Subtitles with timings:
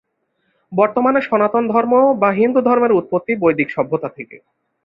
[0.71, 4.37] বর্তমানে সনাতন ধর্ম বা হিন্দু ধর্মের উৎপত্তি বৈদিক সভ্যতা থেকে।